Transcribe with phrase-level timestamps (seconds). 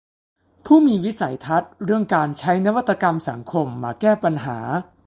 [0.65, 4.57] ผู้มีวิสัยทัศน์เรื่องการใช้นวัตกรรมสังคมมาแก้ปัญหา